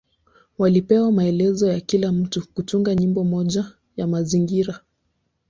Walipewa 0.57 1.11
maelekezo 1.11 1.67
ya 1.71 1.79
kila 1.79 2.11
mtu 2.11 2.47
kutunga 2.47 2.95
nyimbo 2.95 3.23
moja 3.23 3.65
ya 3.97 4.07
mazingira. 4.07 4.79